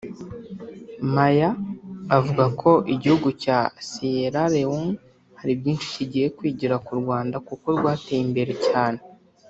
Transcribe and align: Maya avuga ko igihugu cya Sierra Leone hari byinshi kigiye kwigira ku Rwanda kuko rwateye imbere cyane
Maya 1.15 1.49
avuga 2.17 2.45
ko 2.61 2.71
igihugu 2.93 3.29
cya 3.43 3.59
Sierra 3.87 4.43
Leone 4.53 4.91
hari 5.39 5.53
byinshi 5.59 5.85
kigiye 5.95 6.27
kwigira 6.37 6.75
ku 6.85 6.91
Rwanda 7.01 7.35
kuko 7.47 7.67
rwateye 7.77 8.21
imbere 8.27 8.53
cyane 8.67 8.99